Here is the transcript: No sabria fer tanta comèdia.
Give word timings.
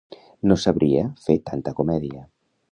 No 0.51 0.57
sabria 0.63 1.03
fer 1.27 1.37
tanta 1.51 1.77
comèdia. 1.83 2.27